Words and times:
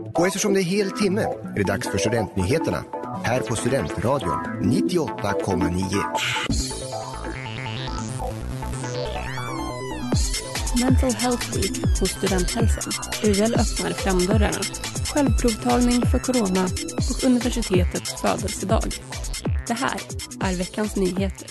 Och 0.00 0.26
eftersom 0.26 0.54
det 0.54 0.60
är 0.60 0.64
hel 0.64 0.90
timme 0.90 1.22
är 1.22 1.54
det 1.54 1.62
dags 1.62 1.88
för 1.88 1.98
Studentnyheterna 1.98 2.84
här 3.24 3.40
på 3.40 3.56
Studentradion 3.56 4.38
98,9. 4.62 5.72
Mental 10.84 11.10
Health 11.10 11.56
Week 11.56 12.00
hos 12.00 12.10
Studenthälsan. 12.10 12.92
UL 13.24 13.54
öppnar 13.54 13.90
framdörrarna. 13.90 14.62
Självprovtagning 15.14 16.02
för 16.02 16.18
corona 16.18 16.64
och 17.10 17.24
universitetets 17.24 18.20
födelsedag. 18.20 18.92
Det 19.66 19.74
här 19.74 20.00
är 20.40 20.58
veckans 20.58 20.96
nyheter. 20.96 21.48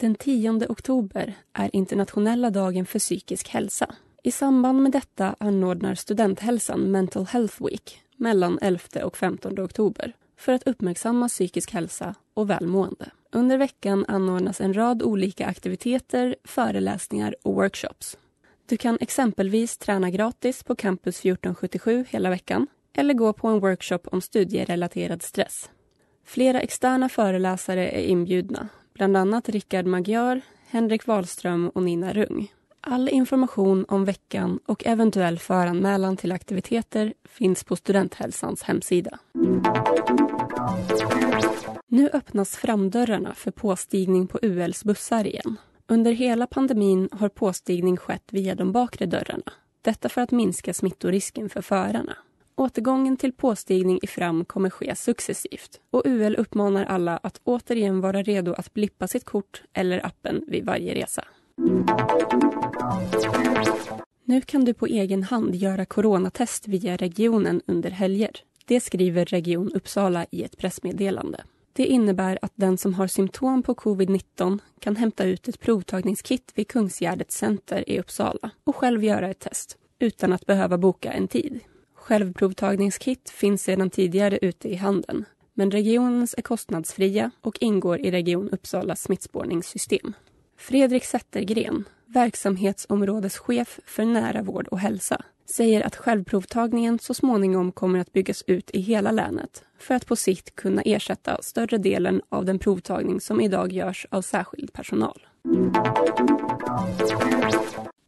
Den 0.00 0.14
10 0.14 0.66
oktober 0.68 1.34
är 1.52 1.76
internationella 1.76 2.50
dagen 2.50 2.86
för 2.86 2.98
psykisk 2.98 3.48
hälsa. 3.48 3.94
I 4.26 4.30
samband 4.30 4.82
med 4.82 4.92
detta 4.92 5.36
anordnar 5.40 5.94
Studenthälsan 5.94 6.90
Mental 6.90 7.26
Health 7.26 7.64
Week 7.64 8.00
mellan 8.16 8.58
11 8.62 9.04
och 9.04 9.16
15 9.16 9.58
oktober 9.60 10.12
för 10.36 10.52
att 10.52 10.66
uppmärksamma 10.66 11.28
psykisk 11.28 11.72
hälsa 11.72 12.14
och 12.34 12.50
välmående. 12.50 13.10
Under 13.32 13.58
veckan 13.58 14.04
anordnas 14.08 14.60
en 14.60 14.74
rad 14.74 15.02
olika 15.02 15.46
aktiviteter, 15.46 16.36
föreläsningar 16.44 17.36
och 17.42 17.54
workshops. 17.54 18.18
Du 18.66 18.76
kan 18.76 18.98
exempelvis 19.00 19.78
träna 19.78 20.10
gratis 20.10 20.62
på 20.62 20.76
Campus 20.76 21.18
1477 21.18 22.04
hela 22.08 22.30
veckan 22.30 22.66
eller 22.94 23.14
gå 23.14 23.32
på 23.32 23.48
en 23.48 23.60
workshop 23.60 24.00
om 24.04 24.20
studierelaterad 24.20 25.22
stress. 25.22 25.70
Flera 26.24 26.60
externa 26.60 27.08
föreläsare 27.08 27.90
är 27.90 28.02
inbjudna, 28.02 28.68
bland 28.94 29.16
annat 29.16 29.48
Rickard 29.48 29.86
Magyar, 29.86 30.40
Henrik 30.66 31.06
Wahlström 31.06 31.68
och 31.68 31.82
Nina 31.82 32.12
Rung. 32.12 32.52
All 32.86 33.08
information 33.08 33.84
om 33.88 34.04
veckan 34.04 34.58
och 34.66 34.86
eventuell 34.86 35.38
föranmälan 35.38 36.16
till 36.16 36.32
aktiviteter 36.32 37.14
finns 37.24 37.64
på 37.64 37.76
Studenthälsans 37.76 38.62
hemsida. 38.62 39.18
Nu 41.86 42.08
öppnas 42.12 42.56
framdörrarna 42.56 43.34
för 43.34 43.50
påstigning 43.50 44.26
på 44.26 44.38
ULs 44.42 44.84
bussar 44.84 45.26
igen. 45.26 45.56
Under 45.86 46.12
hela 46.12 46.46
pandemin 46.46 47.08
har 47.12 47.28
påstigning 47.28 47.96
skett 47.96 48.28
via 48.30 48.54
de 48.54 48.72
bakre 48.72 49.06
dörrarna. 49.06 49.52
Detta 49.82 50.08
för 50.08 50.20
att 50.20 50.30
minska 50.30 50.74
smittorisken 50.74 51.48
för 51.48 51.62
förarna. 51.62 52.16
Återgången 52.56 53.16
till 53.16 53.32
påstigning 53.32 53.98
i 54.02 54.06
fram 54.06 54.44
kommer 54.44 54.70
ske 54.70 54.94
successivt 54.94 55.80
och 55.90 56.02
UL 56.04 56.36
uppmanar 56.36 56.84
alla 56.84 57.16
att 57.16 57.40
återigen 57.44 58.00
vara 58.00 58.22
redo 58.22 58.52
att 58.52 58.74
blippa 58.74 59.08
sitt 59.08 59.24
kort 59.24 59.62
eller 59.72 60.06
appen 60.06 60.44
vid 60.48 60.64
varje 60.64 60.94
resa. 60.94 61.24
Nu 64.24 64.40
kan 64.40 64.64
du 64.64 64.74
på 64.74 64.86
egen 64.86 65.22
hand 65.22 65.54
göra 65.54 65.84
coronatest 65.84 66.68
via 66.68 66.96
regionen 66.96 67.60
under 67.66 67.90
helger. 67.90 68.30
Det 68.64 68.80
skriver 68.80 69.24
Region 69.24 69.72
Uppsala 69.72 70.26
i 70.30 70.44
ett 70.44 70.58
pressmeddelande. 70.58 71.44
Det 71.72 71.86
innebär 71.86 72.38
att 72.42 72.52
den 72.54 72.78
som 72.78 72.94
har 72.94 73.06
symptom 73.06 73.62
på 73.62 73.74
covid-19 73.74 74.58
kan 74.78 74.96
hämta 74.96 75.24
ut 75.24 75.48
ett 75.48 75.60
provtagningskit 75.60 76.52
vid 76.54 76.68
Kungsgärdets 76.68 77.36
center 77.36 77.90
i 77.90 78.00
Uppsala 78.00 78.50
och 78.64 78.76
själv 78.76 79.04
göra 79.04 79.30
ett 79.30 79.38
test 79.38 79.78
utan 79.98 80.32
att 80.32 80.46
behöva 80.46 80.78
boka 80.78 81.12
en 81.12 81.28
tid. 81.28 81.60
Självprovtagningskit 81.94 83.30
finns 83.30 83.62
sedan 83.62 83.90
tidigare 83.90 84.38
ute 84.42 84.68
i 84.68 84.74
handeln 84.74 85.24
men 85.54 85.70
regionens 85.70 86.34
är 86.38 86.42
kostnadsfria 86.42 87.30
och 87.40 87.58
ingår 87.60 88.00
i 88.00 88.10
Region 88.10 88.50
Uppsalas 88.50 89.02
smittspårningssystem. 89.02 90.14
Fredrik 90.68 91.04
Zettergren, 91.04 91.84
verksamhetsområdeschef 92.06 93.80
för 93.86 94.04
nära 94.04 94.42
vård 94.42 94.68
och 94.68 94.78
hälsa, 94.78 95.22
säger 95.56 95.86
att 95.86 95.96
självprovtagningen 95.96 96.98
så 96.98 97.14
småningom 97.14 97.72
kommer 97.72 97.98
att 97.98 98.12
byggas 98.12 98.44
ut 98.46 98.70
i 98.70 98.80
hela 98.80 99.10
länet 99.10 99.64
för 99.78 99.94
att 99.94 100.06
på 100.06 100.16
sikt 100.16 100.54
kunna 100.54 100.82
ersätta 100.82 101.42
större 101.42 101.78
delen 101.78 102.22
av 102.28 102.44
den 102.44 102.58
provtagning 102.58 103.20
som 103.20 103.40
idag 103.40 103.72
görs 103.72 104.06
av 104.10 104.22
särskild 104.22 104.72
personal. 104.72 105.26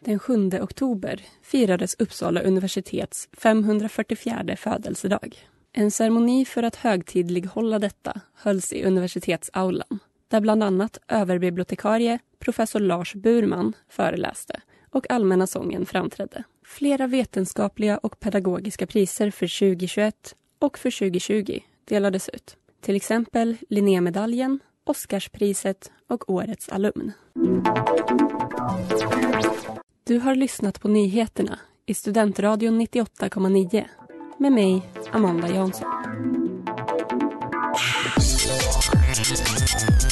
Den 0.00 0.18
7 0.18 0.50
oktober 0.60 1.22
firades 1.42 1.94
Uppsala 1.98 2.40
universitets 2.40 3.28
544 3.32 4.56
födelsedag. 4.56 5.36
En 5.72 5.90
ceremoni 5.90 6.44
för 6.44 6.62
att 6.62 6.76
högtidlighålla 6.76 7.78
detta 7.78 8.20
hölls 8.34 8.72
i 8.72 8.84
universitetsaulan 8.84 9.98
där 10.30 10.40
bland 10.40 10.62
annat 10.62 10.98
överbibliotekarie 11.08 12.18
professor 12.38 12.80
Lars 12.80 13.14
Burman 13.14 13.72
föreläste 13.88 14.60
och 14.90 15.10
Allmänna 15.10 15.46
sången 15.46 15.86
framträdde. 15.86 16.44
Flera 16.64 17.06
vetenskapliga 17.06 17.98
och 17.98 18.20
pedagogiska 18.20 18.86
priser 18.86 19.30
för 19.30 19.60
2021 19.60 20.34
och 20.58 20.78
för 20.78 20.98
2020 20.98 21.58
delades 21.84 22.28
ut. 22.28 22.56
Till 22.80 22.96
exempel 22.96 23.56
Linnémedaljen, 23.68 24.58
Oscarspriset 24.84 25.90
och 26.08 26.30
Årets 26.30 26.68
alumn. 26.68 27.12
Du 30.04 30.18
har 30.18 30.34
lyssnat 30.34 30.80
på 30.80 30.88
nyheterna 30.88 31.58
i 31.86 31.94
Studentradion 31.94 32.80
98,9 32.80 33.84
med 34.38 34.52
mig, 34.52 34.82
Amanda 35.12 35.48
Jansson. 35.48 36.49
Peace. 39.30 40.10